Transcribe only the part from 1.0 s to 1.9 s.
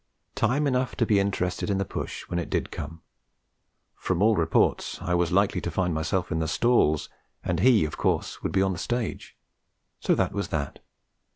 be interested in the